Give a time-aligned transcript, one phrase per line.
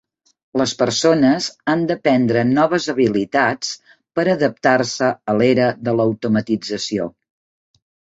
[0.59, 3.75] Les persones han d'aprendre noves habilitats
[4.19, 7.07] per adaptar-se a l'era de l'automatització.